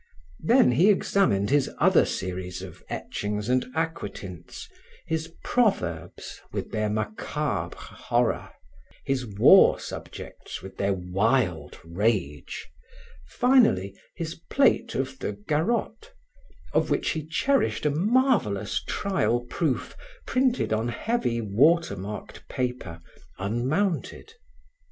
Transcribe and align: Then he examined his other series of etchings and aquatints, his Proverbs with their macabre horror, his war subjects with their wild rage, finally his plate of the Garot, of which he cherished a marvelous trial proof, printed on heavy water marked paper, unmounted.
Then 0.39 0.71
he 0.71 0.89
examined 0.89 1.51
his 1.51 1.69
other 1.77 2.05
series 2.05 2.63
of 2.63 2.81
etchings 2.89 3.49
and 3.49 3.65
aquatints, 3.75 4.67
his 5.05 5.31
Proverbs 5.43 6.41
with 6.51 6.71
their 6.71 6.89
macabre 6.89 7.77
horror, 7.77 8.49
his 9.05 9.27
war 9.27 9.79
subjects 9.79 10.63
with 10.63 10.77
their 10.77 10.93
wild 10.95 11.79
rage, 11.83 12.67
finally 13.27 13.95
his 14.15 14.39
plate 14.49 14.95
of 14.95 15.19
the 15.19 15.33
Garot, 15.33 16.09
of 16.73 16.89
which 16.89 17.11
he 17.11 17.23
cherished 17.23 17.85
a 17.85 17.91
marvelous 17.91 18.83
trial 18.87 19.41
proof, 19.41 19.95
printed 20.25 20.73
on 20.73 20.87
heavy 20.87 21.41
water 21.41 21.95
marked 21.95 22.47
paper, 22.49 23.01
unmounted. 23.37 24.33